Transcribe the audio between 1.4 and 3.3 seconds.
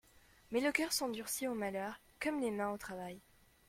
au malheur comme les mains au travail.